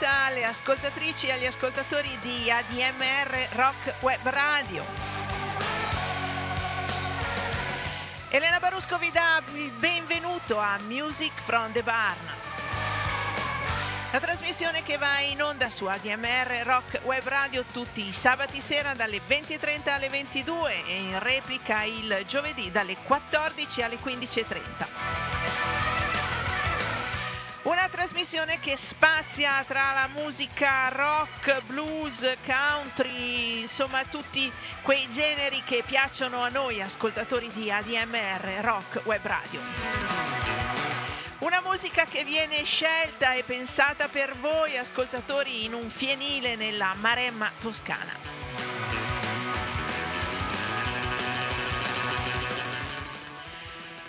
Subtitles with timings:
[0.00, 4.82] serata alle ascoltatrici e agli ascoltatori di ADMR Rock Web Radio.
[8.30, 12.18] Elena Barusco vi dà il benvenuto a Music from the Barn.
[14.12, 18.94] La trasmissione che va in onda su ADMR Rock Web Radio tutti i sabati sera
[18.94, 24.89] dalle 20.30 alle 22 e in replica il giovedì dalle 14 alle 15.30.
[28.00, 36.40] trasmissione che spazia tra la musica rock, blues, country, insomma tutti quei generi che piacciono
[36.40, 39.60] a noi ascoltatori di ADMR Rock Web Radio.
[41.40, 47.52] Una musica che viene scelta e pensata per voi ascoltatori in un fienile nella Maremma
[47.60, 48.39] toscana.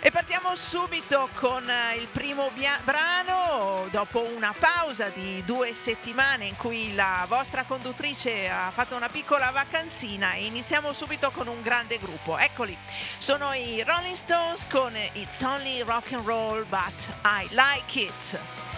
[0.04, 6.46] E partiamo subito con eh, il primo bia- brano, dopo una pausa di due settimane
[6.46, 11.62] in cui la vostra conduttrice ha fatto una piccola vacanzina e iniziamo subito con un
[11.62, 12.36] grande gruppo.
[12.36, 12.76] Eccoli,
[13.16, 18.71] sono i Rolling Stones con It's Only Rock and Roll But I Like It.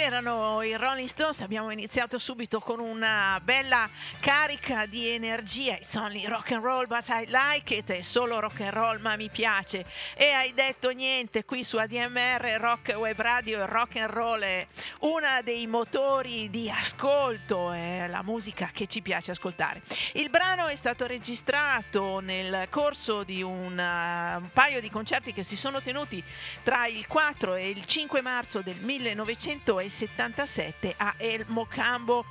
[0.00, 3.88] Erano i Rolling Stones, abbiamo iniziato subito con una bella
[4.20, 5.74] carica di energia.
[5.74, 7.90] It's only rock and roll, but I like it.
[7.90, 9.84] È solo rock and roll, ma mi piace.
[10.14, 13.58] E hai detto niente qui su ADMR Rock Web Radio.
[13.58, 14.66] Il rock and roll è
[15.00, 19.82] uno dei motori di ascolto, è la musica che ci piace ascoltare.
[20.14, 25.42] Il brano è stato registrato nel corso di un, uh, un paio di concerti che
[25.42, 26.22] si sono tenuti
[26.62, 32.24] tra il 4 e il 5 marzo del 1900 1977 a El Mocambo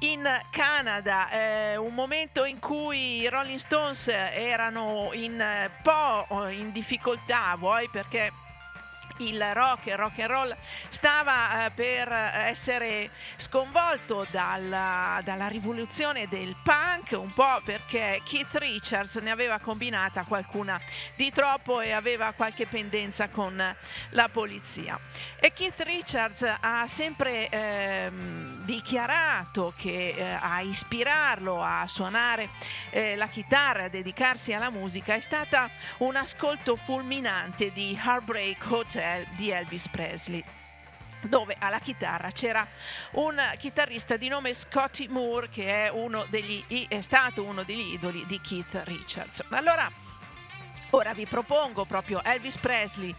[0.00, 6.72] in Canada, eh, un momento in cui i Rolling Stones erano un eh, po' in
[6.72, 7.88] difficoltà, vuoi?
[7.88, 8.32] Perché
[9.18, 10.56] il rock, il rock and roll
[10.88, 19.16] stava eh, per essere sconvolto dalla, dalla, rivoluzione del punk, un po' perché Keith Richards
[19.16, 20.80] ne aveva combinata qualcuna
[21.14, 23.76] di troppo e aveva qualche pendenza con
[24.10, 24.98] la polizia.
[25.38, 32.48] E Keith Richards ha sempre ehm, dichiarato che eh, a ispirarlo a suonare
[32.90, 39.03] eh, la chitarra, a dedicarsi alla musica, è stata un ascolto fulminante di Heartbreak Hotel
[39.36, 40.42] Di Elvis Presley
[41.28, 42.66] dove alla chitarra c'era
[43.12, 45.92] un chitarrista di nome Scotty Moore che è,
[46.28, 49.42] degli, è stato uno degli idoli di Keith Richards.
[49.50, 49.90] Allora,
[50.90, 53.12] ora vi propongo proprio Elvis Presley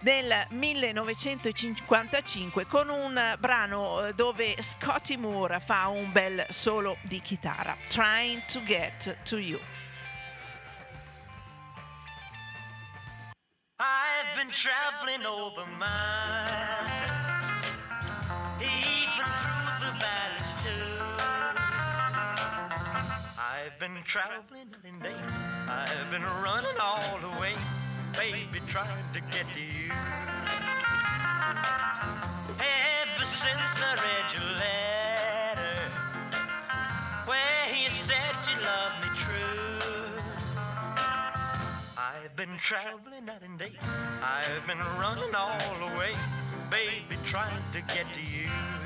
[0.00, 7.76] nel 1955 con un brano eh, dove Scotty Moore fa un bel solo di chitarra,
[7.88, 9.58] Trying to Get to You.
[14.18, 17.44] I've been traveling over miles,
[18.60, 20.96] even through the valleys too.
[23.38, 25.14] I've been traveling in day,
[25.68, 27.52] I've been running all the way,
[28.16, 29.92] baby, trying to get to you.
[32.58, 35.78] Ever since I read your letter,
[37.24, 39.17] where you said you loved me
[42.38, 43.72] been traveling night and day.
[44.22, 46.12] I've been running all the way,
[46.70, 48.77] baby, trying to get to you.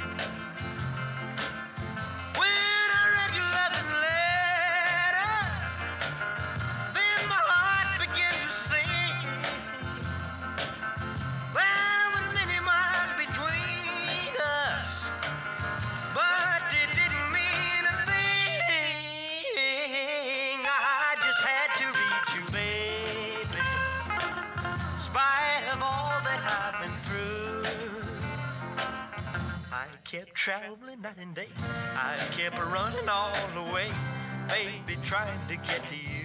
[30.42, 31.46] Traveling night and day.
[31.94, 33.88] I kept running all the way,
[34.48, 36.21] baby, trying to get to you.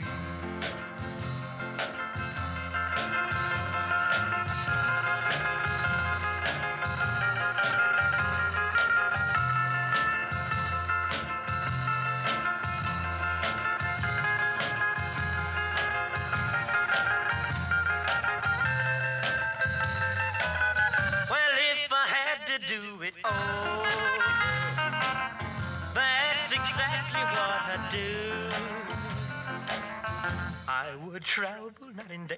[31.20, 32.38] Travel night and day,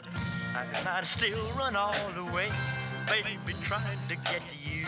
[0.55, 2.49] and I'd still run all the way,
[3.07, 4.85] baby, trying to get to you.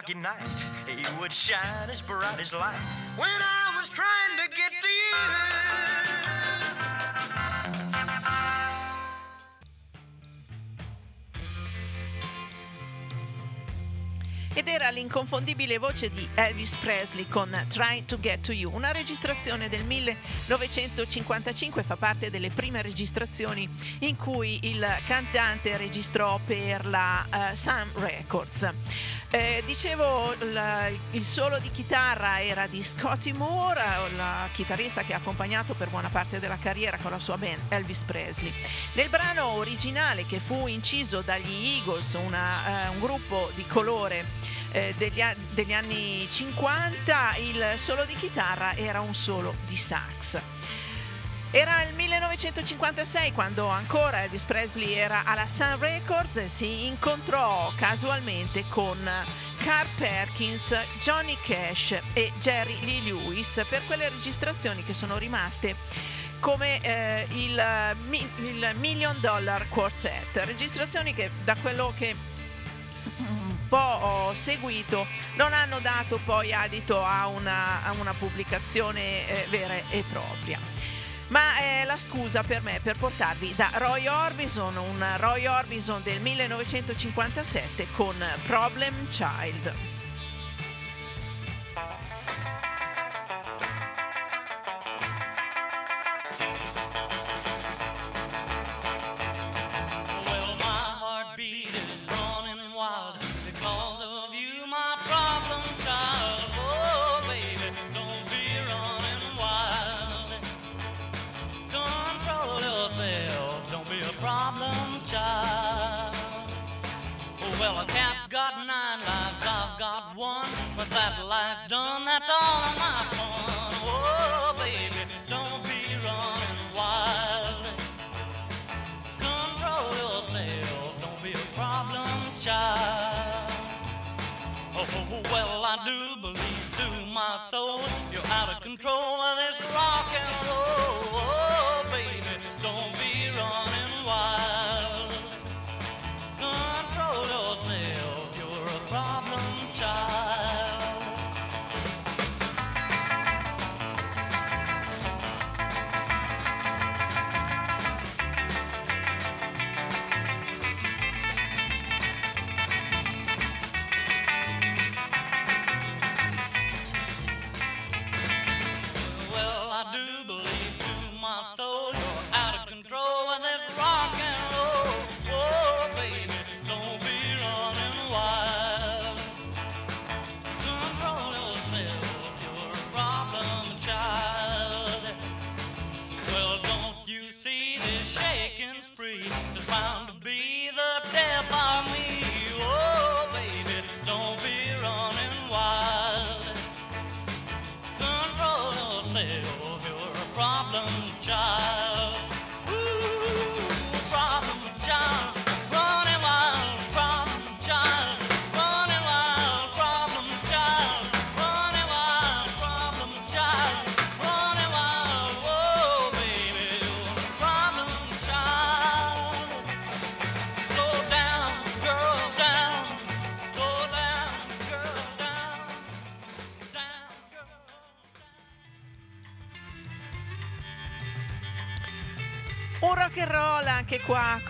[0.00, 0.48] Dark night,
[0.86, 2.80] he would shine as bright as light
[3.16, 5.70] when I was trying to get to you.
[14.60, 19.70] ed era l'inconfondibile voce di Elvis Presley con Trying to Get to You, una registrazione
[19.70, 23.66] del 1955, fa parte delle prime registrazioni
[24.00, 28.68] in cui il cantante registrò per la uh, Sun Records.
[29.32, 33.80] Eh, dicevo, la, il solo di chitarra era di Scotty Moore,
[34.16, 38.02] la chitarrista che ha accompagnato per buona parte della carriera con la sua band Elvis
[38.02, 38.52] Presley.
[38.94, 44.24] Nel brano originale che fu inciso dagli Eagles, una, eh, un gruppo di colore
[44.72, 50.42] eh, degli, degli anni 50, il solo di chitarra era un solo di sax.
[51.52, 58.64] Era il 1956 quando ancora Elvis Presley era alla Sun Records e si incontrò casualmente
[58.68, 58.96] con
[59.58, 65.74] Carl Perkins, Johnny Cash e Jerry Lee Lewis per quelle registrazioni che sono rimaste
[66.38, 67.60] come eh, il,
[68.44, 72.14] il, Million Dollar Quartet, registrazioni che da quello che
[73.16, 75.04] un po' ho seguito
[75.34, 80.99] non hanno dato poi adito a una, a una pubblicazione eh, vera e propria
[81.30, 86.20] ma è la scusa per me per portarvi da Roy Orbison, un Roy Orbison del
[86.20, 88.14] 1957 con
[88.46, 89.99] Problem Child.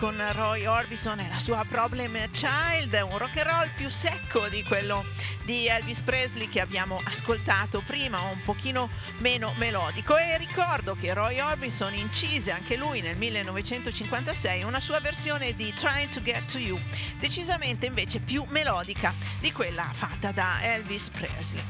[0.01, 4.63] Con Roy Orbison e la sua Problem Child, un rock and roll più secco di
[4.63, 5.05] quello
[5.43, 11.39] di Elvis Presley che abbiamo ascoltato prima, un pochino meno melodico e ricordo che Roy
[11.39, 16.79] Orbison incise anche lui nel 1956 una sua versione di Trying to Get to You,
[17.19, 21.61] decisamente invece più melodica di quella fatta da Elvis Presley.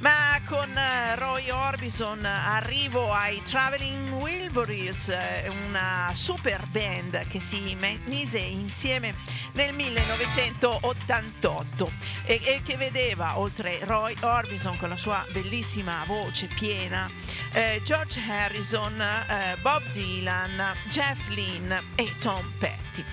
[0.00, 4.09] Ma con eh, Roy Orbison arrivo ai Traveling
[4.52, 7.76] Wilburys, eh, una super band che si
[8.06, 9.14] mise insieme
[9.52, 11.92] nel 1988
[12.24, 17.08] e, e che vedeva oltre Roy Orbison con la sua bellissima voce piena,
[17.52, 23.04] eh, George Harrison, eh, Bob Dylan, Jeff Lynn e Tom Petty.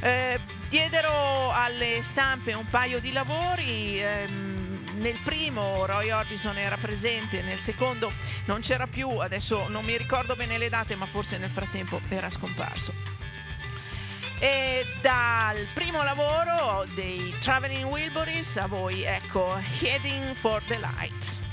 [0.00, 4.02] Eh, diedero alle stampe un paio di lavori.
[4.02, 4.47] Ehm,
[4.98, 8.12] nel primo Roy Orbison era presente, nel secondo
[8.44, 12.28] non c'era più, adesso non mi ricordo bene le date, ma forse nel frattempo era
[12.28, 12.92] scomparso.
[14.40, 21.47] E dal primo lavoro dei Traveling Wilburys a voi, ecco, Heading for the Light.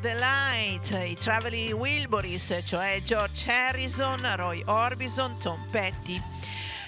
[0.00, 6.20] The Light, i Traveling Wilburys, cioè George Harrison, Roy Orbison, Tom Petty.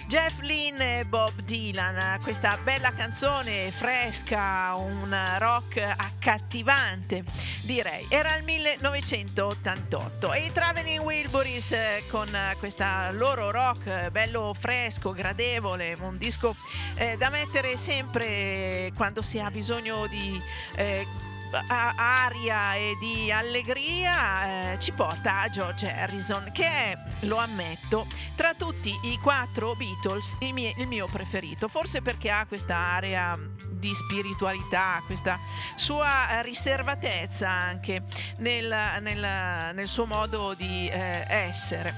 [0.07, 7.25] Jeff Lynne e Bob Dylan, questa bella canzone fresca, un rock accattivante,
[7.65, 8.07] direi.
[8.09, 11.77] Era il 1988 e i Traveling Wilburys
[12.09, 12.27] con
[12.59, 16.57] questa loro rock bello fresco, gradevole, un disco
[16.95, 20.41] eh, da mettere sempre quando si ha bisogno di
[20.77, 21.07] eh,
[21.53, 28.55] aria e di allegria eh, ci porta a George Harrison che è, lo ammetto, tra
[28.55, 33.37] tutti i quattro Beatles il mio, il mio preferito, forse perché ha questa area
[33.71, 35.39] di spiritualità, questa
[35.75, 38.03] sua riservatezza anche
[38.39, 41.95] nel, nel, nel suo modo di eh, essere.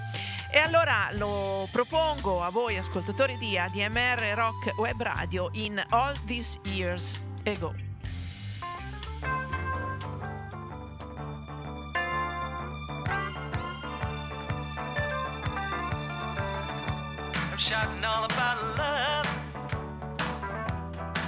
[0.52, 6.58] E allora lo propongo a voi ascoltatori di ADMR Rock Web Radio in All These
[6.64, 7.89] Years Ago.
[17.60, 19.26] Shouting all about love.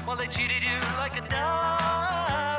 [0.06, 2.51] While they cheated you like a dog.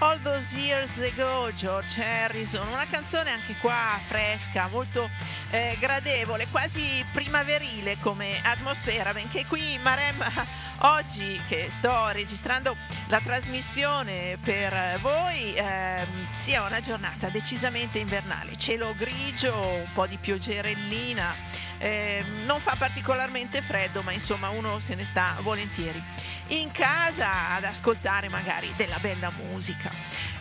[0.00, 5.10] All Those Years Ago, George Harrison, una canzone anche qua fresca, molto
[5.50, 10.30] eh, gradevole, quasi primaverile come atmosfera, benché qui in Maremma
[10.82, 12.76] oggi che sto registrando
[13.08, 20.16] la trasmissione per voi eh, sia una giornata decisamente invernale, cielo grigio, un po' di
[20.16, 21.34] pioggerellina,
[21.78, 26.02] eh, non fa particolarmente freddo, ma insomma uno se ne sta volentieri
[26.48, 29.90] in casa ad ascoltare magari della bella musica.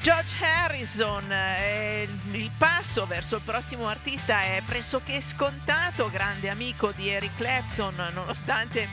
[0.01, 7.09] George Harrison, eh, il passo verso il prossimo artista è pressoché scontato, grande amico di
[7.09, 8.87] Eric Clapton, nonostante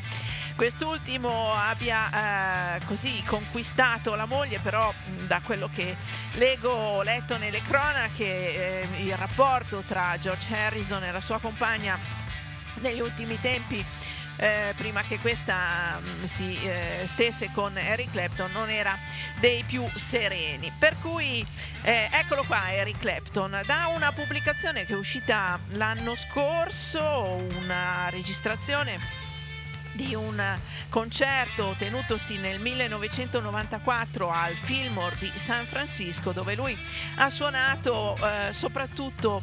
[0.57, 4.93] quest'ultimo abbia eh, così conquistato la moglie, però
[5.27, 5.97] da quello che
[6.33, 11.97] leggo, ho letto nelle cronache, eh, il rapporto tra George Harrison e la sua compagna
[12.81, 13.85] negli ultimi tempi
[14.37, 18.97] eh, prima che questa mm, si eh, stesse con Eric Clapton non era
[19.41, 20.73] dei più sereni.
[20.79, 21.45] Per cui
[21.83, 23.63] eh, eccolo qua Eric Clapton.
[23.65, 28.99] Da una pubblicazione che è uscita l'anno scorso una registrazione
[29.95, 30.43] di un
[30.89, 36.77] concerto tenutosi nel 1994 al Fillmore di San Francisco dove lui
[37.17, 39.43] ha suonato eh, soprattutto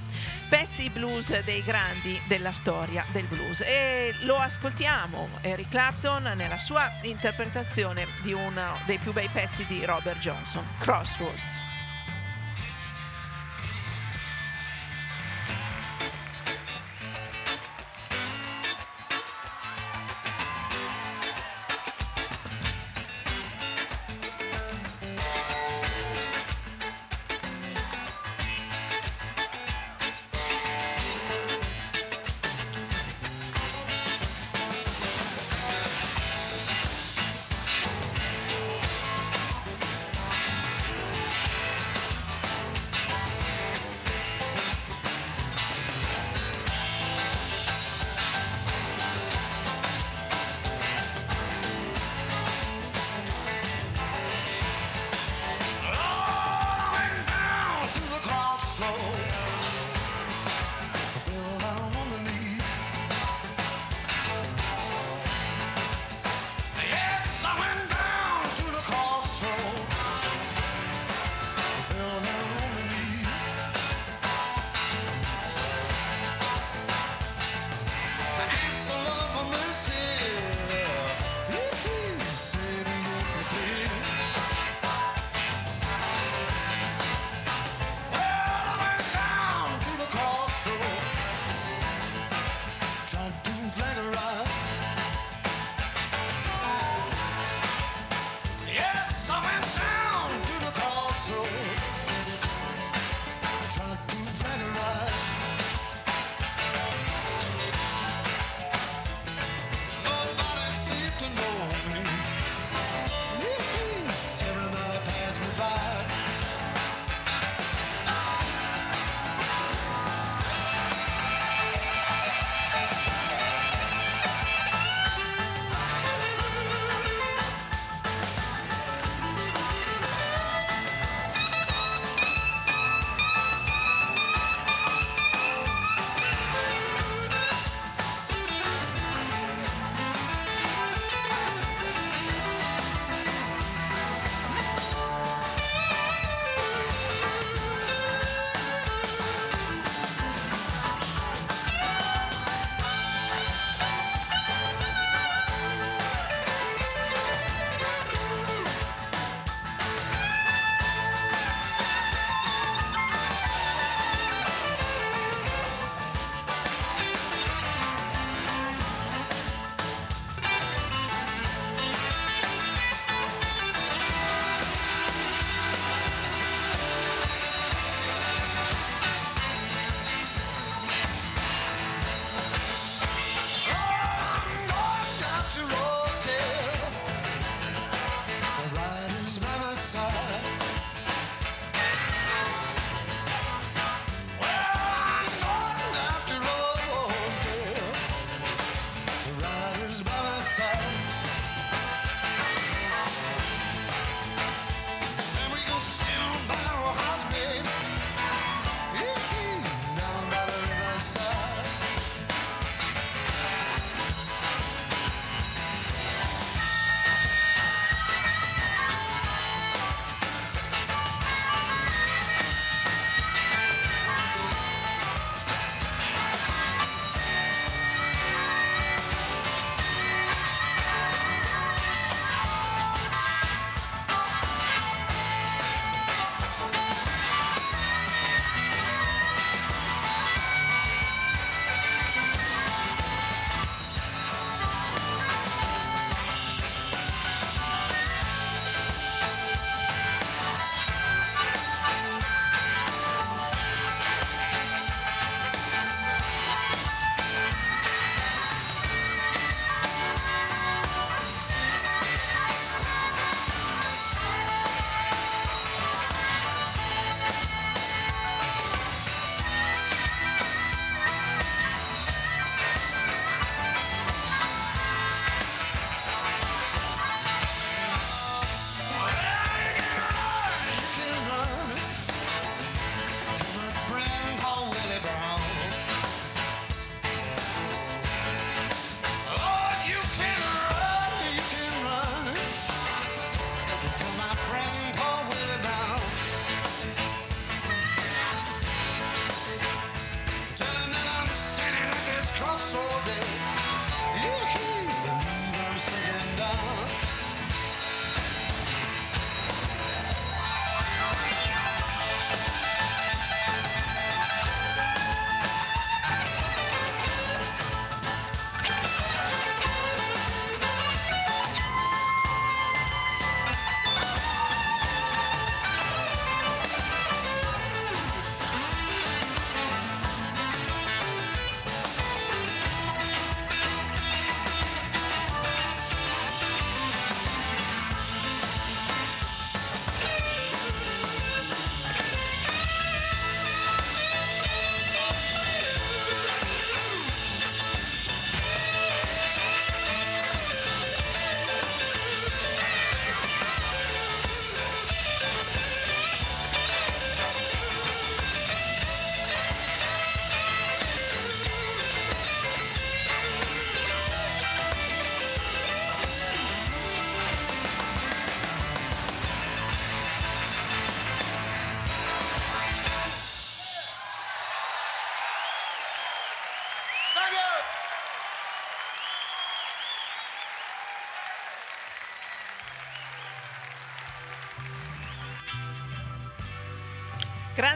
[0.49, 6.91] pezzi blues dei grandi della storia del blues e lo ascoltiamo Eric Clapton nella sua
[7.03, 11.80] interpretazione di uno dei più bei pezzi di Robert Johnson, Crossroads.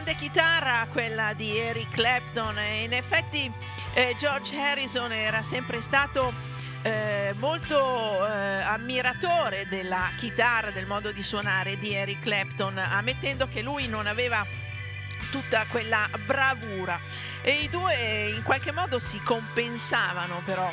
[0.06, 2.56] Grande chitarra quella di Eric Clapton.
[2.60, 3.50] E in effetti
[3.92, 6.32] eh, George Harrison era sempre stato
[6.82, 8.30] eh, molto eh,
[8.62, 14.46] ammiratore della chitarra, del modo di suonare di Eric Clapton, ammettendo che lui non aveva
[15.32, 17.00] tutta quella bravura.
[17.42, 20.70] E i due in qualche modo si compensavano però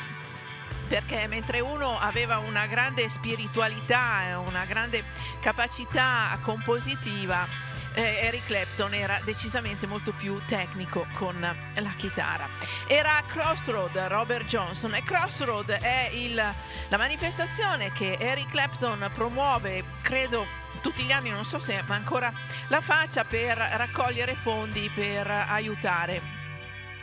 [0.86, 5.02] perché mentre uno aveva una grande spiritualità e una grande
[5.40, 7.63] capacità compositiva
[7.94, 12.48] eh, Eric Clapton era decisamente molto più tecnico con la chitarra.
[12.86, 20.46] Era Crossroad Robert Johnson e Crossroad è il, la manifestazione che Eric Clapton promuove, credo
[20.80, 22.32] tutti gli anni, non so se ancora
[22.68, 26.42] la faccia, per raccogliere fondi per aiutare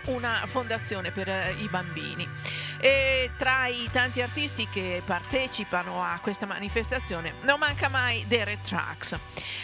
[0.05, 2.27] una fondazione per i bambini.
[2.83, 9.15] E tra i tanti artisti che partecipano a questa manifestazione non manca mai Derek Trucks.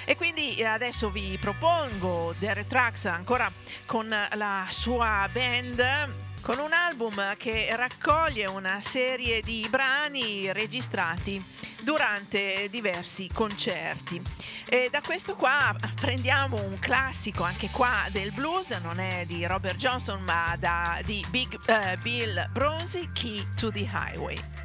[0.06, 3.52] E quindi eh, adesso vi propongo Derek Trucks ancora
[3.88, 11.44] con la sua band con un album che raccoglie una serie di brani registrati
[11.82, 14.22] durante diversi concerti.
[14.70, 19.76] E da questo qua prendiamo un classico anche qua del blues, non è di Robert
[19.76, 24.57] Johnson ma da, di Big, uh, Bill Bronzy, Key to the Highway.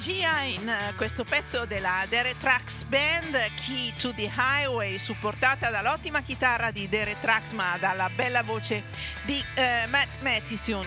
[0.00, 6.22] Energia in eh, questo pezzo della Dere Trax Band, Key to the Highway, supportata dall'ottima
[6.22, 8.84] chitarra di Dere Trax ma dalla bella voce
[9.26, 10.86] di eh, Matt Mattison.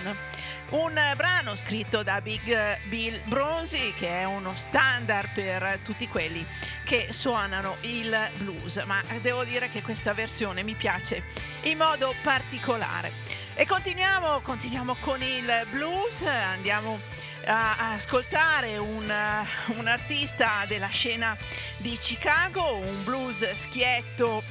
[0.72, 6.44] Un brano scritto da Big eh, Bill Bronzy che è uno standard per tutti quelli
[6.84, 11.22] che suonano il blues, ma devo dire che questa versione mi piace
[11.64, 13.43] in modo particolare.
[13.56, 17.00] E continuiamo, continuiamo con il blues, andiamo
[17.46, 21.38] a ascoltare un, uh, un artista della scena
[21.78, 24.42] di Chicago, un blues schietto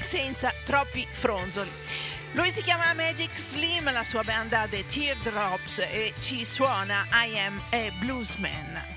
[0.00, 1.70] senza troppi fronzoli.
[2.32, 7.60] Lui si chiama Magic Slim, la sua banda The Teardrops e ci suona I Am
[7.70, 8.91] a Bluesman.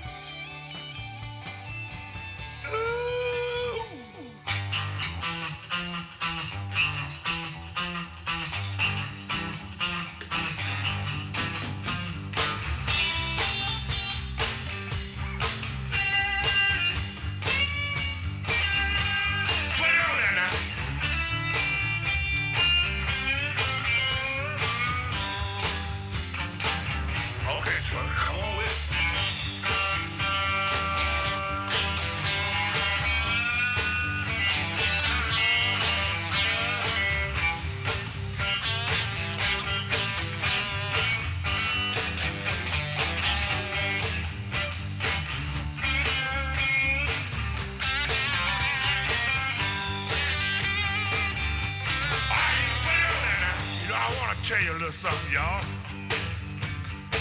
[54.86, 55.64] little something, y'all.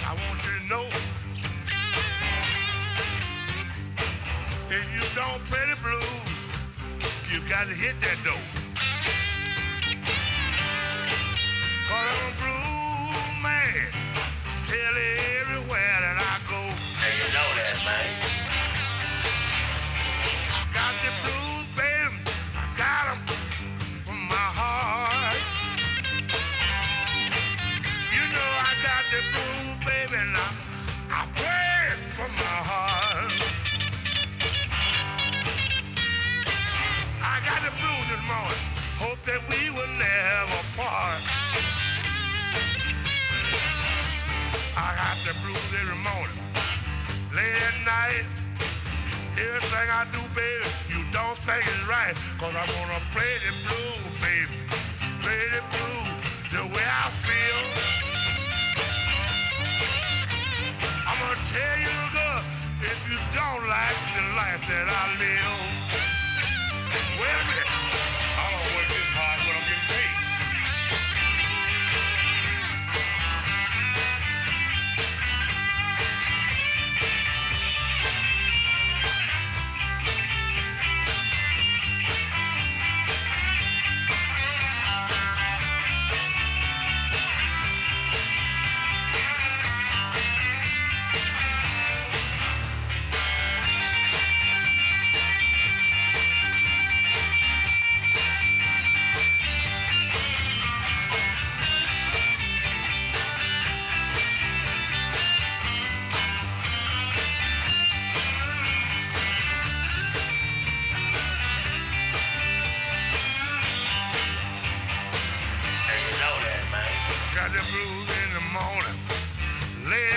[0.05, 0.86] I want you to know
[4.70, 6.51] if you don't play the blues,
[7.32, 8.35] you got to hit that door.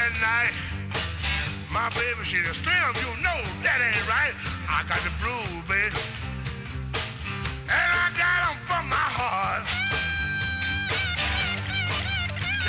[0.08, 0.54] that night.
[1.72, 4.32] My baby, she just slim, you know that ain't right.
[4.68, 5.96] I got the blues, baby.
[7.68, 9.66] And I got them from my heart.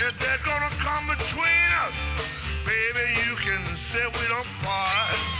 [0.07, 1.95] If they're gonna come between us,
[2.65, 5.38] baby, you can say we don't part.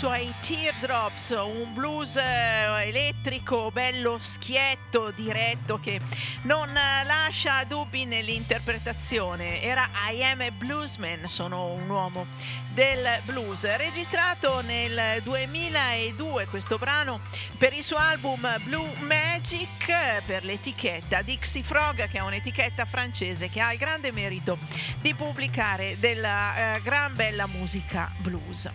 [0.00, 6.00] Suoi Teardrops, un blues eh, elettrico, bello schietto, diretto, che
[6.44, 9.60] non eh, lascia dubbi nell'interpretazione.
[9.60, 12.24] Era I Am a Bluesman, sono un uomo
[12.72, 17.20] del blues, registrato nel 2002 questo brano
[17.58, 23.60] per il suo album Blue Magic per l'etichetta Dixie Frog, che è un'etichetta francese che
[23.60, 24.56] ha il grande merito
[25.02, 28.70] di pubblicare della eh, gran bella musica blues.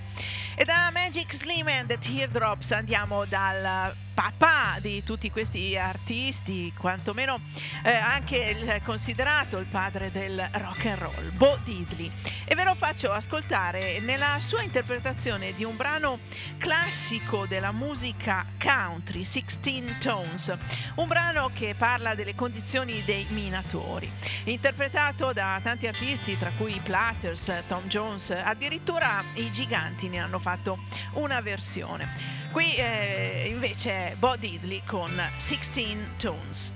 [0.58, 7.42] E da Magic Slim and the Teardrops andiamo dal papà di tutti questi artisti, quantomeno
[7.84, 12.10] eh, anche il considerato il padre del rock and roll, Bo Diddley.
[12.46, 16.20] E ve lo faccio ascoltare nella sua interpretazione di un brano
[16.58, 20.56] classico della musica country, 16 Tones,
[20.96, 24.10] un brano che parla delle condizioni dei minatori,
[24.46, 30.40] interpretato da tanti artisti, tra cui i Platters, Tom Jones, addirittura i giganti ne hanno
[30.46, 30.78] fatto
[31.14, 32.08] una versione.
[32.52, 36.74] Qui eh, invece è Bo Diddley con 16 Tones.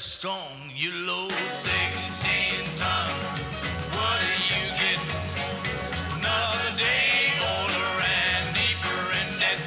[0.00, 0.72] Strong.
[0.74, 3.52] You load 16 tons.
[3.92, 5.00] What do you get?
[6.16, 9.60] Another day older and deeper in debt.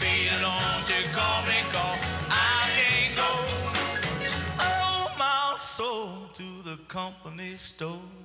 [0.00, 1.96] Beat it on to call me, call.
[2.28, 3.30] I can't go.
[4.60, 8.15] Oh, my soul to the company store.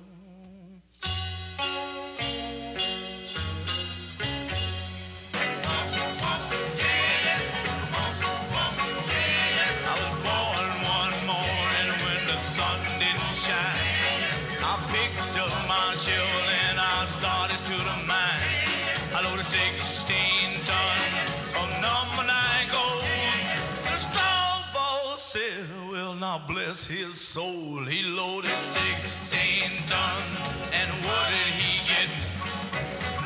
[26.32, 27.84] Now bless his soul.
[27.84, 30.70] He loaded 16 tons.
[30.80, 32.10] And what did he get?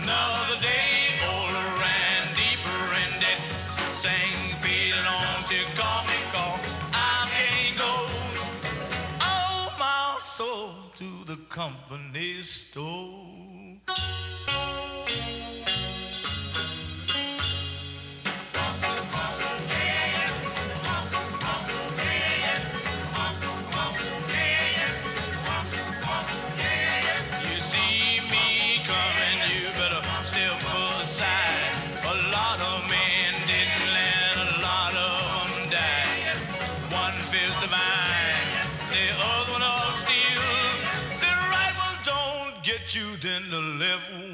[0.03, 0.99] Another day
[1.31, 1.71] older
[2.03, 3.43] and deeper in debt.
[4.03, 6.59] Sang feeling on to call me call.
[6.95, 7.93] I can't go.
[9.21, 14.36] Oh, my soul to the company store.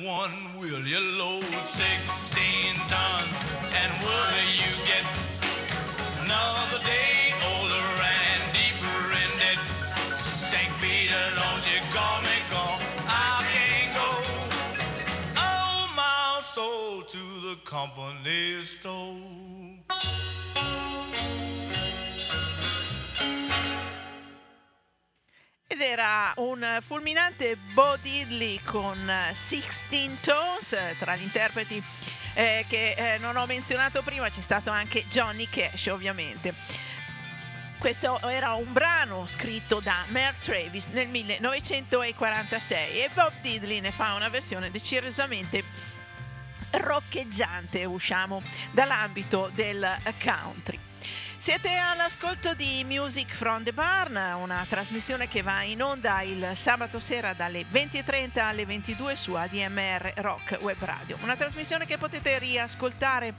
[0.02, 0.84] One will.
[0.86, 3.32] You load 16 tons,
[3.80, 5.04] and what do you get?
[6.24, 9.60] Another day older and deeper in debt.
[10.14, 10.72] St.
[10.82, 12.76] Peter, don't you call me, call.
[13.06, 14.08] I can't go.
[15.38, 19.51] Oh, my soul to the company store.
[26.36, 31.82] Un fulminante Bo Diddley con 16 Tones, eh, tra gli interpreti
[32.34, 36.54] eh, che eh, non ho menzionato prima c'è stato anche Johnny Cash ovviamente.
[37.78, 44.14] Questo era un brano scritto da Mer Travis nel 1946 e Bob Diddley ne fa
[44.14, 45.64] una versione decisamente
[46.70, 50.78] roccheggiante, usciamo dall'ambito del country.
[51.43, 57.01] Siete all'ascolto di Music from the Barn, una trasmissione che va in onda il sabato
[57.01, 61.18] sera dalle 20.30 alle 22 su ADMR Rock Web Radio.
[61.20, 63.34] Una trasmissione che potete riascoltare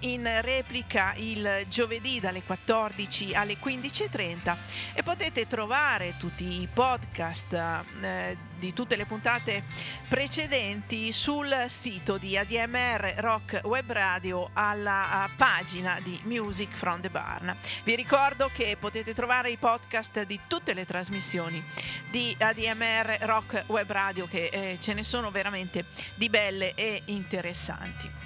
[0.00, 4.56] in replica il giovedì dalle 14 alle 15.30
[4.92, 9.62] e potete trovare tutti i podcast eh, di tutte le puntate
[10.08, 17.54] precedenti sul sito di ADMR Rock Web Radio alla pagina di Music from the Barn.
[17.84, 21.62] Vi ricordo che potete trovare i podcast di tutte le trasmissioni
[22.10, 25.84] di ADMR Rock Web Radio che eh, ce ne sono veramente
[26.14, 28.25] di belle e interessanti.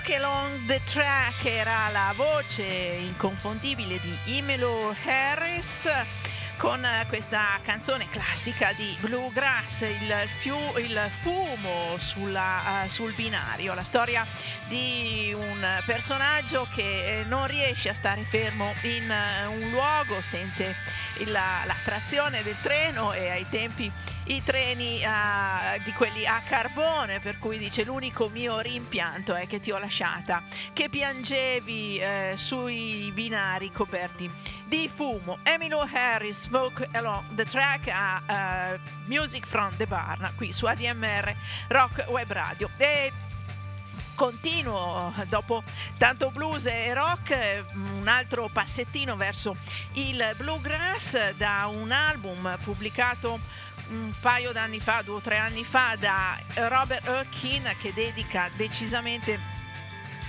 [0.00, 5.88] Smoke Along the Track era la voce inconfondibile di Emilio Harris
[6.56, 13.84] con questa canzone classica di Bluegrass, il, fiu- il fumo sulla, uh, sul binario, la
[13.84, 14.24] storia
[14.68, 20.74] di un personaggio che non riesce a stare fermo in uh, un luogo, sente
[21.26, 23.90] la, l'attrazione del treno e ai tempi
[24.30, 29.58] i treni uh, di quelli a carbone, per cui dice l'unico mio rimpianto è che
[29.58, 30.40] ti ho lasciata,
[30.72, 34.30] che piangevi eh, sui binari coperti
[34.66, 35.38] di fumo.
[35.42, 41.34] Emilio Harris, Smoke Along the Track a uh, Music from the Barn, qui su ADMR
[41.66, 42.70] Rock Web Radio.
[42.76, 43.12] E
[44.14, 45.62] continuo dopo
[45.96, 49.56] tanto blues e rock un altro passettino verso
[49.94, 53.38] il bluegrass da un album pubblicato
[53.88, 59.38] un paio d'anni fa, due o tre anni fa da Robert Erkin che dedica decisamente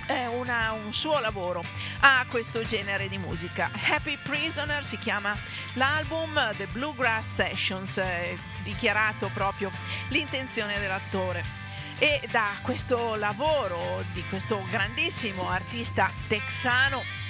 [0.06, 1.64] eh, una, un suo lavoro
[2.00, 3.70] a questo genere di musica.
[3.88, 5.36] Happy Prisoner si chiama
[5.74, 9.70] l'album The Bluegrass Sessions, eh, dichiarato proprio
[10.08, 11.60] l'intenzione dell'attore
[11.98, 17.21] e da questo lavoro di questo grandissimo artista texano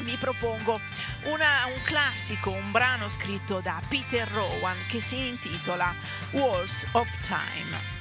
[0.00, 0.80] vi propongo
[1.24, 5.92] una, un classico, un brano scritto da Peter Rowan che si intitola
[6.32, 7.98] Walls of Time.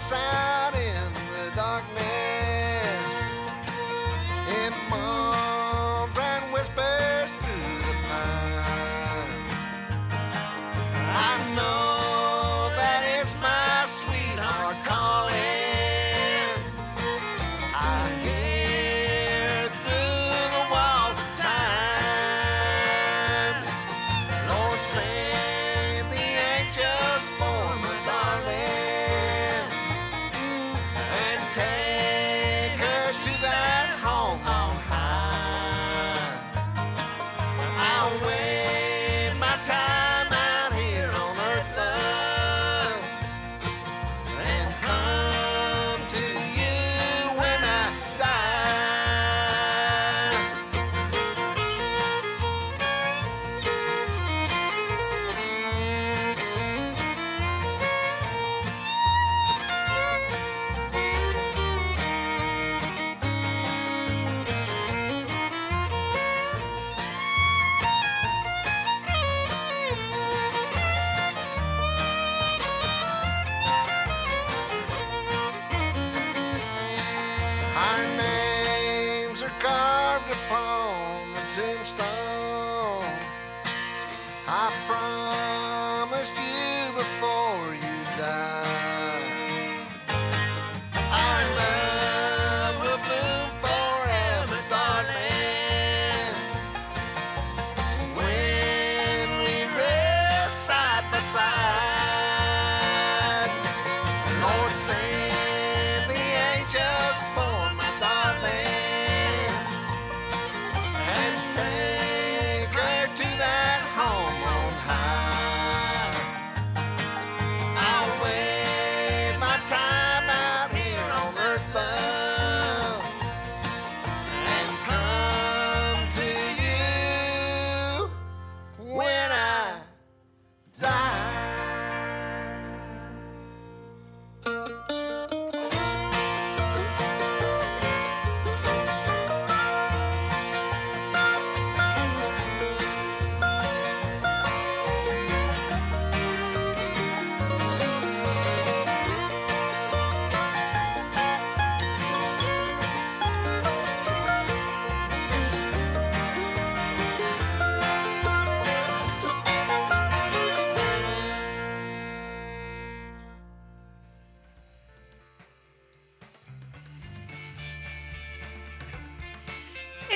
[0.00, 0.49] coração.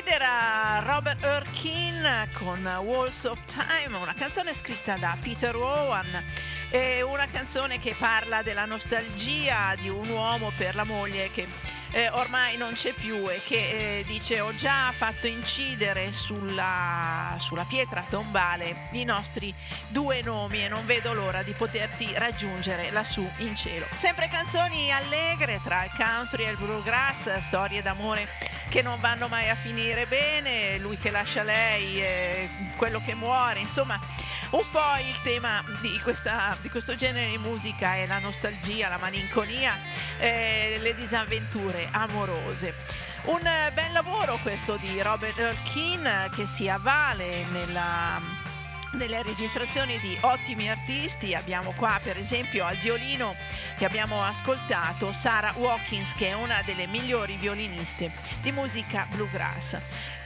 [0.04, 6.24] Ed era Robert Erkin con Walls of Time, una canzone scritta da Peter Owen.
[6.68, 11.46] È una canzone che parla della nostalgia di un uomo per la moglie che
[11.92, 17.64] eh, ormai non c'è più e che eh, dice ho già fatto incidere sulla, sulla
[17.64, 19.54] pietra tombale i nostri
[19.88, 23.86] due nomi e non vedo l'ora di poterti raggiungere lassù in cielo.
[23.92, 29.48] Sempre canzoni allegre tra il country e il bluegrass, storie d'amore che non vanno mai
[29.50, 33.98] a finire bene, lui che lascia lei, eh, quello che muore, insomma
[34.50, 38.98] un po' il tema di, questa, di, questo genere di musica è la nostalgia, la
[38.98, 39.76] malinconia,
[40.18, 42.74] eh, le disavventure amorose.
[43.24, 43.40] Un
[43.72, 48.20] bel lavoro questo di Robert Erkin che si avvale nella,
[48.94, 51.34] nelle registrazioni di ottimi artisti.
[51.34, 53.34] Abbiamo qua per esempio al violino
[53.76, 58.10] che abbiamo ascoltato Sarah Watkins che è una delle migliori violiniste
[58.42, 59.76] di musica bluegrass.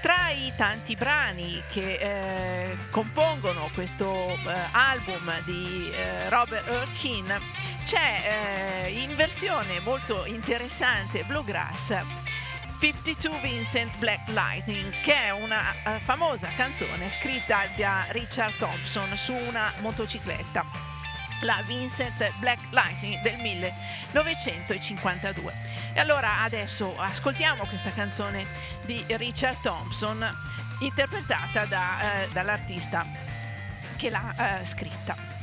[0.00, 7.26] Tra i tanti brani che eh, compongono questo eh, album di eh, Robert Erkin
[7.84, 12.27] c'è eh, in versione molto interessante bluegrass
[12.80, 19.34] 52 Vincent Black Lightning, che è una uh, famosa canzone scritta da Richard Thompson su
[19.34, 20.64] una motocicletta,
[21.40, 25.52] la Vincent Black Lightning del 1952.
[25.94, 28.46] E allora adesso ascoltiamo questa canzone
[28.84, 30.24] di Richard Thompson
[30.78, 33.04] interpretata da, uh, dall'artista
[33.96, 35.37] che l'ha uh, scritta.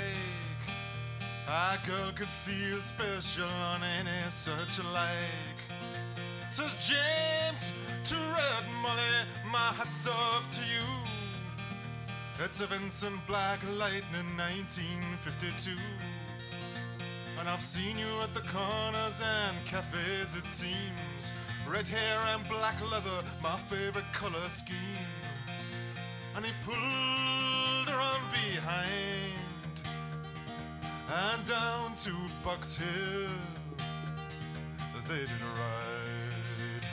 [0.00, 0.16] Motorbike.
[1.48, 5.60] A girl could feel special on any such like.
[6.48, 7.72] Says James
[8.04, 9.02] to Red Molly,
[9.52, 12.44] my hat's off to you.
[12.44, 15.70] It's a Vincent Black Lightning 1952.
[17.38, 21.32] And I've seen you at the corners and cafes, it seems.
[21.68, 24.76] Red hair and black leather, my favorite color scheme.
[26.36, 29.49] And he pulled her on behind
[31.10, 32.12] and down to
[32.44, 33.30] Bucks Hill.
[35.08, 36.86] They did ride.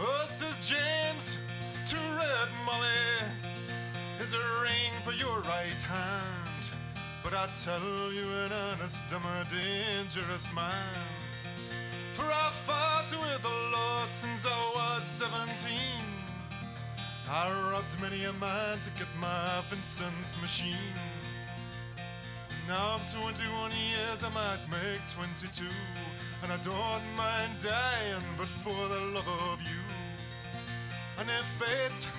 [0.00, 1.38] Oh, says James
[1.86, 2.88] to Red Molly,
[4.20, 6.70] is a ring for your right hand.
[7.22, 11.19] But I tell you in earnest, I'm a dangerous man.
[17.32, 20.12] I robbed many a man to get my Vincent
[20.42, 20.74] machine.
[22.66, 25.64] Now I'm 21 years, I might make 22.
[26.42, 29.78] And I don't mind dying, but for the love of you.
[31.20, 32.10] And if fate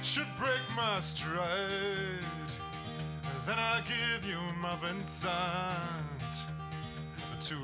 [0.00, 2.22] should break my stride,
[3.44, 5.32] then I'll give you my Vincent
[7.40, 7.56] to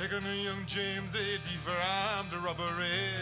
[0.00, 1.48] A young James A.D.
[1.62, 3.14] for armed robbery.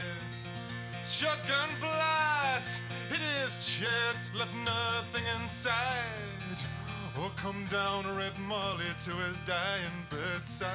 [1.05, 5.77] Shotgun blast hit his chest, left nothing inside.
[7.19, 10.71] Oh, come down, Red Molly, to his dying bedside.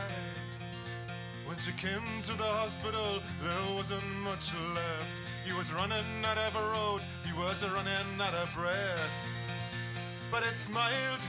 [1.47, 5.21] When she came to the hospital, there wasn't much left.
[5.45, 9.27] He was running out of a road, he was running out of breath.
[10.29, 11.25] But I smiled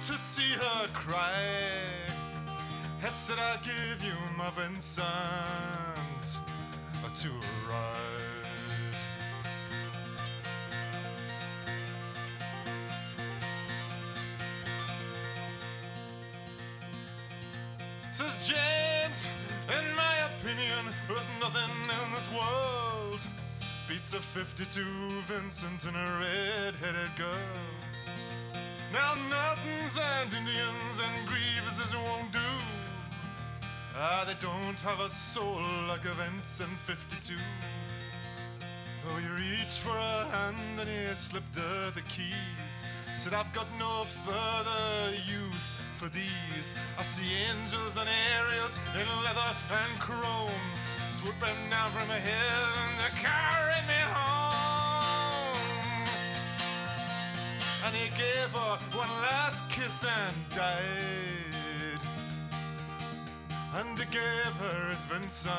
[0.00, 2.07] to see her cry.
[3.00, 5.08] I said, I'll give you my Vincent
[7.14, 7.28] to
[7.68, 8.28] ride.
[18.10, 19.28] says James.
[19.68, 21.70] In my opinion, there's nothing
[22.02, 23.24] in this world
[23.88, 24.82] beats a 52
[25.26, 27.78] Vincent and a red-headed girl.
[28.92, 32.37] Now Nortons and Indians and Grievases won't do.
[34.00, 37.34] Ah, they don't have a soul like events in 52.
[39.08, 42.84] Oh, you reached for a hand and he slipped her the keys.
[43.12, 46.76] Said, I've got no further use for these.
[46.96, 50.62] I see angels and aerials in leather and chrome.
[51.18, 55.58] Swooping down from heaven to carry me home.
[57.84, 61.47] And he gave her one last kiss and died.
[63.74, 65.52] And he gave her Vincent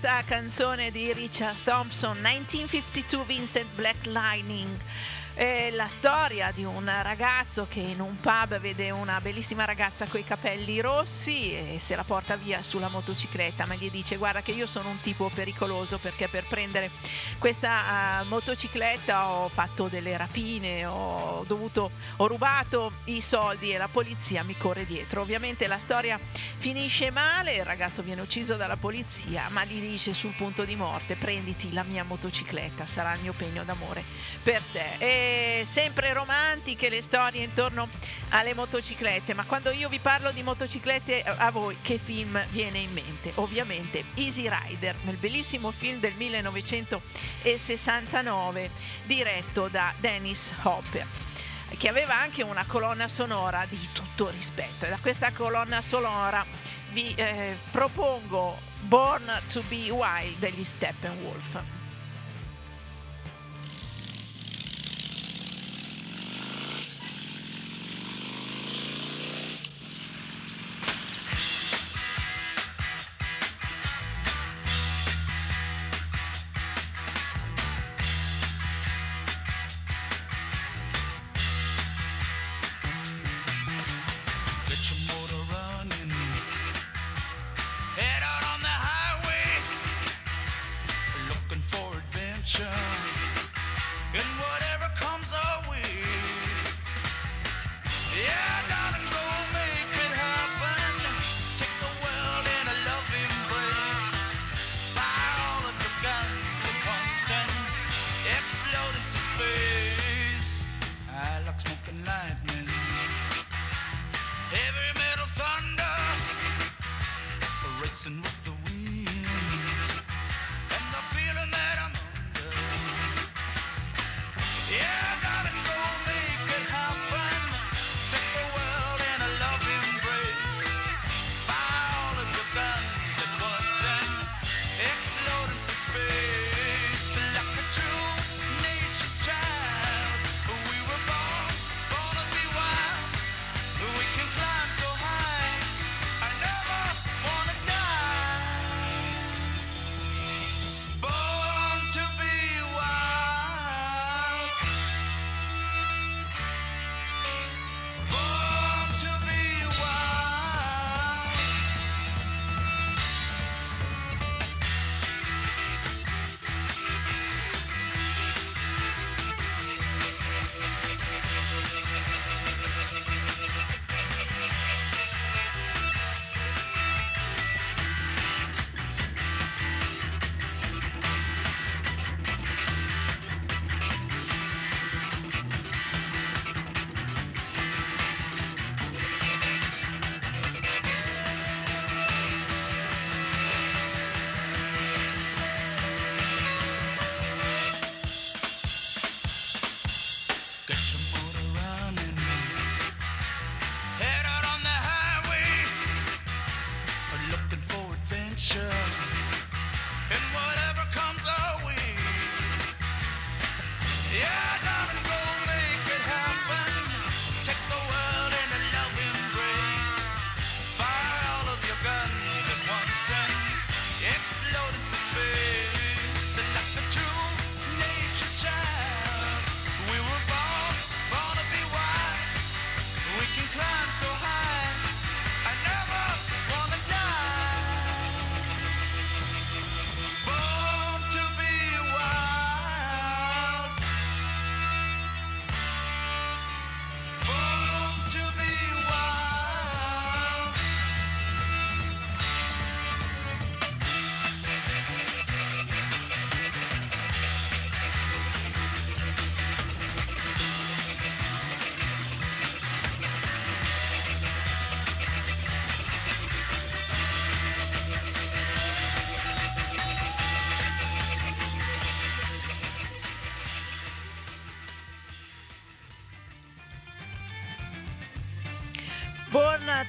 [0.00, 4.74] questa canzone di Richard Thompson, 1952 Vincent Black Lightning.
[5.40, 10.20] È la storia di un ragazzo che in un pub vede una bellissima ragazza con
[10.20, 14.50] i capelli rossi e se la porta via sulla motocicletta, ma gli dice guarda che
[14.50, 16.90] io sono un tipo pericoloso perché per prendere
[17.38, 23.88] questa uh, motocicletta ho fatto delle rapine, ho dovuto, ho rubato i soldi e la
[23.88, 25.22] polizia mi corre dietro.
[25.22, 26.20] Ovviamente la storia
[26.58, 31.16] finisce male, il ragazzo viene ucciso dalla polizia, ma gli dice sul punto di morte
[31.16, 34.04] prenditi la mia motocicletta, sarà il mio pegno d'amore
[34.42, 34.96] per te.
[34.98, 35.28] E
[35.64, 37.88] sempre romantiche le storie intorno
[38.30, 42.92] alle motociclette, ma quando io vi parlo di motociclette a voi che film viene in
[42.92, 43.32] mente?
[43.36, 48.70] Ovviamente Easy Rider, nel bellissimo film del 1969
[49.04, 51.06] diretto da Dennis Hopper
[51.78, 56.44] che aveva anche una colonna sonora di tutto rispetto e da questa colonna sonora
[56.92, 61.79] vi eh, propongo Born to be Wild degli Steppenwolf.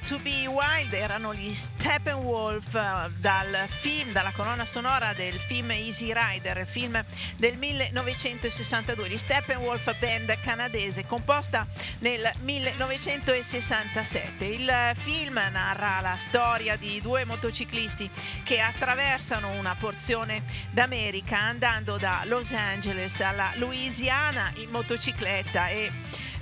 [0.00, 6.12] To be Wild erano gli Steppenwolf eh, dal film, dalla colonna sonora del film Easy
[6.14, 7.04] Rider, film
[7.36, 11.66] del 1962, gli Steppenwolf band canadese composta
[11.98, 14.44] nel 1967.
[14.44, 18.08] Il film narra la storia di due motociclisti
[18.44, 25.90] che attraversano una porzione d'America andando da Los Angeles alla Louisiana in motocicletta e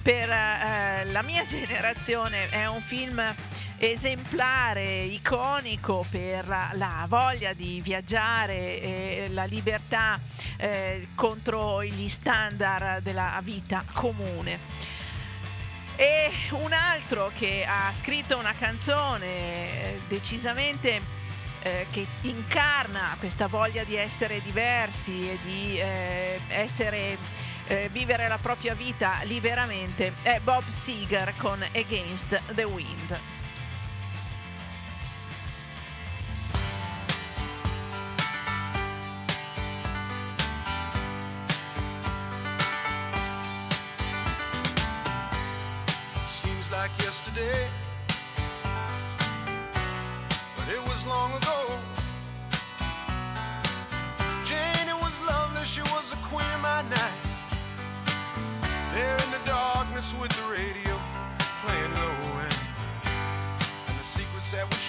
[0.03, 3.23] per eh, la mia generazione è un film
[3.79, 10.21] esemplare, iconico per la, la voglia di viaggiare e la libertà
[10.59, 14.59] eh, contro gli standard della vita comune.
[15.97, 21.01] E un altro che ha scritto una canzone eh, decisamente
[21.63, 27.19] eh, che incarna questa voglia di essere diversi e di eh, essere
[27.71, 33.40] eh, vivere la propria vita liberamente è Bob Seger con Against the Wind.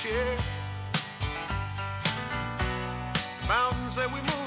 [0.02, 0.38] Share.
[3.42, 4.41] The mountains that we move.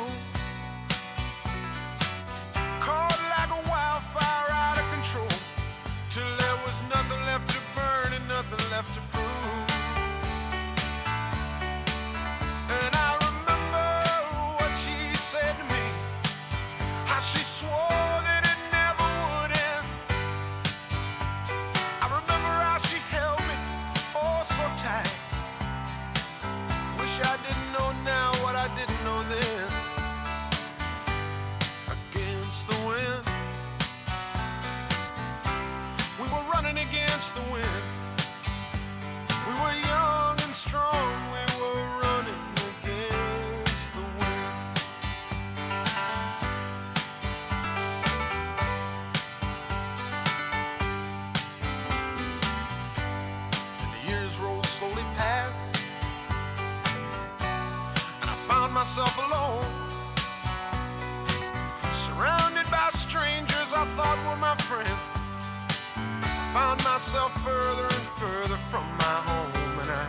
[67.05, 69.79] Myself further and further from my home.
[69.79, 70.07] And I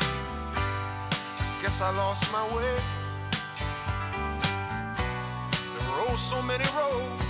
[1.61, 2.73] guess I lost my way.
[5.73, 7.26] There were oh so many roads.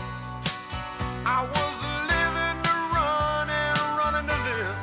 [1.25, 1.77] I was
[2.13, 4.77] living to run and running to live.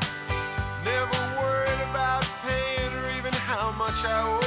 [0.85, 4.42] Never worried about paying or even how much I owe.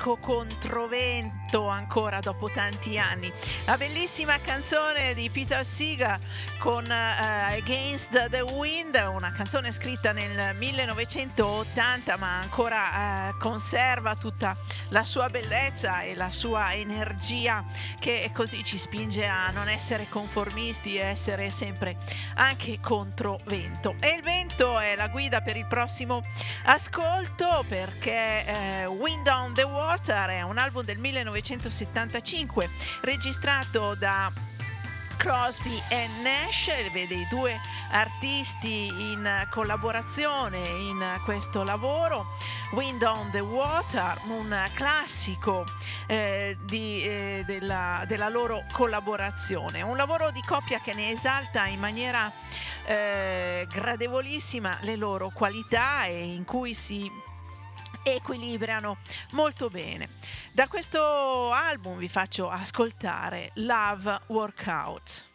[0.00, 3.30] Cavalco controvento ancora dopo tanti anni.
[3.66, 6.18] La bellissima canzone di Peter Seeger
[6.58, 14.56] con uh, Against the Wind, una canzone scritta nel 1980 ma ancora uh, conserva tutta
[14.88, 17.62] la sua bellezza e la sua energia
[17.98, 21.96] che così ci spinge a non essere conformisti e essere sempre
[22.36, 23.94] anche controvento.
[24.00, 24.22] E il
[24.60, 26.20] vento è la guida per il prossimo
[26.64, 32.68] ascolto perché eh, Wind on the Water è un album del 1975
[33.02, 34.30] registrato da
[35.20, 37.60] Crosby e Nash, vede i due
[37.90, 42.24] artisti in collaborazione in questo lavoro.
[42.70, 45.66] Wind on the Water, un classico
[46.06, 49.82] eh, di, eh, della, della, loro collaborazione.
[49.82, 52.32] Un lavoro di coppia che ne esalta in maniera
[52.86, 57.12] eh, gradevolissima le loro qualità e in cui si
[58.02, 58.98] equilibrano
[59.32, 60.10] molto bene.
[60.52, 65.29] Da questo album vi faccio ascoltare Love Workout.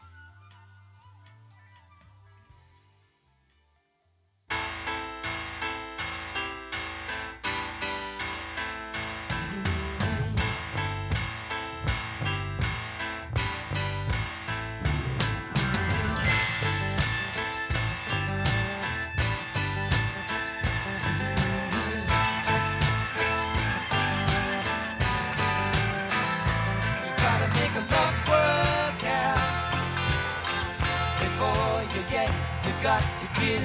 [33.46, 33.60] You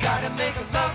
[0.00, 0.89] gotta make a love.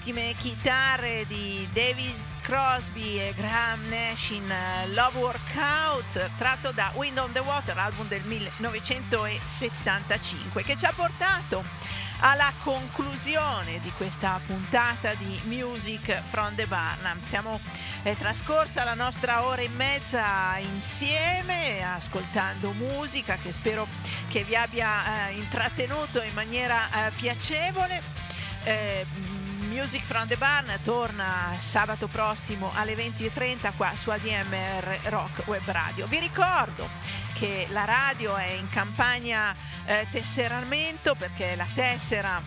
[0.00, 7.18] Ottime chitarre di David Crosby e Graham Nash in eh, Love Workout, tratto da Wind
[7.18, 11.62] on the Water, album del 1975, che ci ha portato
[12.20, 17.20] alla conclusione di questa puntata di Music from the Barnum.
[17.20, 17.60] Siamo
[18.02, 23.86] è trascorsa la nostra ora e mezza insieme ascoltando musica che spero
[24.28, 28.00] che vi abbia eh, intrattenuto in maniera eh, piacevole.
[29.70, 36.08] Music from the Barn torna sabato prossimo alle 20.30 qua su ADMR Rock Web Radio.
[36.08, 36.88] Vi ricordo
[37.34, 42.42] che la radio è in campagna eh, tesseramento perché la tessera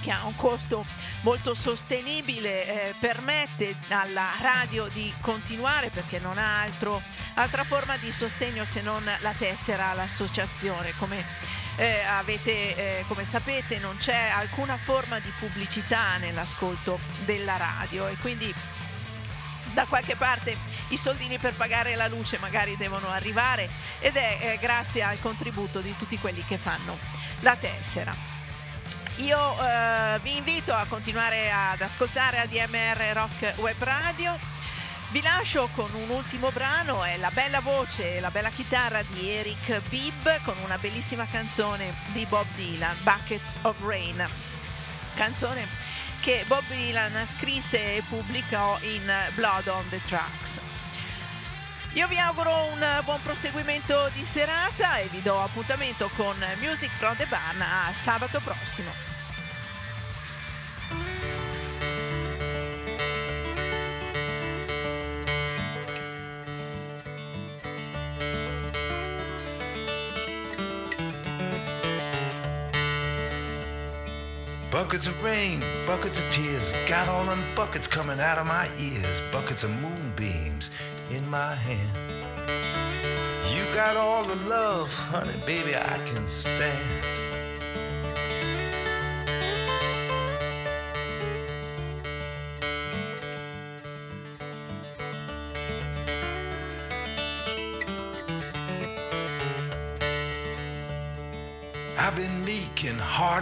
[0.00, 0.86] che ha un costo
[1.22, 7.02] molto sostenibile eh, permette alla radio di continuare perché non ha altro,
[7.34, 11.24] altra forma di sostegno se non la tessera all'associazione come
[11.76, 18.16] eh, avete, eh, come sapete non c'è alcuna forma di pubblicità nell'ascolto della radio e
[18.20, 18.52] quindi
[19.72, 20.56] da qualche parte
[20.88, 23.68] i soldini per pagare la luce magari devono arrivare
[23.98, 26.96] ed è eh, grazie al contributo di tutti quelli che fanno
[27.40, 28.14] la tessera.
[29.16, 34.36] Io eh, vi invito a continuare ad ascoltare ADMR Rock Web Radio.
[35.10, 39.30] Vi lascio con un ultimo brano, è la bella voce e la bella chitarra di
[39.30, 44.28] Eric Bibb con una bellissima canzone di Bob Dylan, Buckets of Rain.
[45.14, 45.68] Canzone
[46.20, 50.60] che Bob Dylan scrisse e pubblicò in Blood on the Tracks.
[51.92, 57.16] Io vi auguro un buon proseguimento di serata e vi do appuntamento con Music from
[57.16, 59.13] the Barn a sabato prossimo.
[74.94, 79.20] Buckets of rain, buckets of tears, got all them buckets coming out of my ears,
[79.32, 80.70] buckets of moonbeams
[81.10, 81.98] in my hand.
[83.52, 87.13] You got all the love, honey, baby, I can stand.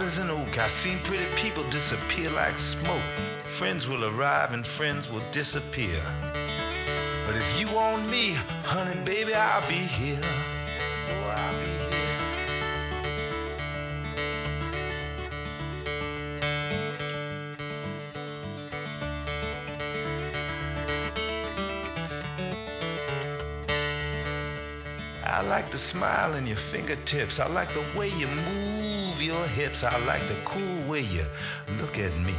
[0.03, 0.57] As an oak.
[0.57, 3.01] I've seen pretty people disappear like smoke.
[3.45, 6.01] Friends will arrive and friends will disappear.
[7.25, 10.19] But if you want me, honey, baby, I'll be here.
[10.21, 12.03] Oh, I'll be here.
[25.25, 27.39] I like the smile in your fingertips.
[27.39, 28.82] I like the way you move
[29.23, 29.83] your hips.
[29.83, 31.25] I like the cool way you
[31.79, 32.33] look at me.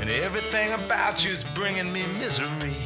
[0.00, 2.76] And everything about you is bringing me misery.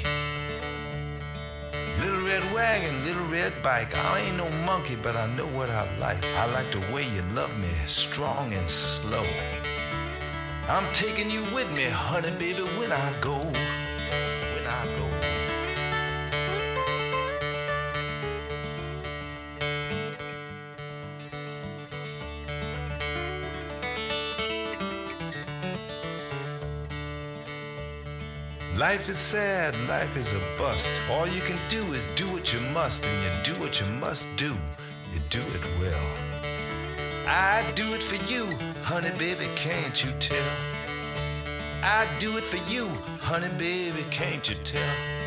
[2.01, 3.97] Little red wagon, little red bike.
[3.97, 6.25] I ain't no monkey, but I know what I like.
[6.37, 9.25] I like the way you love me, strong and slow.
[10.69, 13.41] I'm taking you with me, honey, baby, when I go.
[28.79, 30.93] Life is sad, life is a bust.
[31.11, 34.37] All you can do is do what you must, and you do what you must
[34.37, 34.57] do.
[35.13, 36.13] You do it well.
[37.27, 38.47] I do it for you,
[38.85, 40.49] honey, baby, can't you tell?
[41.83, 42.87] I do it for you,
[43.21, 45.18] honey, baby, can't you tell?